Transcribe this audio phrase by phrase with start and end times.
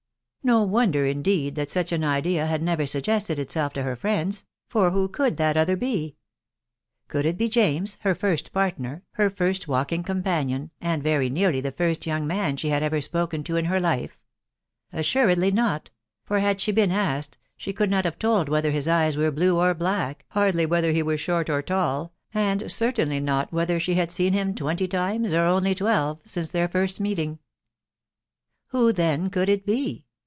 [0.43, 4.43] No wonder, indeed, that such an idea had never suggested itself to her friends,....
[4.67, 6.15] for who could that other be?....
[7.07, 11.61] Could it be James, her first partner, her first walking com panion, and very nearly
[11.61, 14.19] the first young man she bad ever spoken to in her life?•...
[14.99, 15.91] Assuredly not;
[16.25, 19.59] for had she been asked, she could not have told whether his eyes were blue
[19.59, 24.11] or black, hardly whether he were short or tall, and certainly not whether she had
[24.11, 27.37] seen him twenty times, or only twelve, since their first meeting.
[28.69, 30.05] Who, then, could it be?